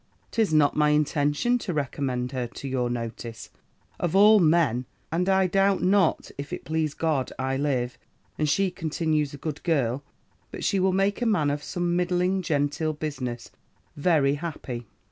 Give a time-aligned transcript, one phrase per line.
[0.31, 3.51] 'Tis not my intention to recommend her to your notice,
[3.99, 7.99] of all men; and I doubt not, if it please God I live,
[8.35, 10.03] and she continues a good girl,
[10.49, 13.51] but she will make a man of some middling, genteel business,
[13.95, 14.87] very happy.'